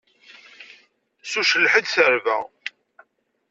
[1.29, 2.37] S ucelleḥ i d-terba.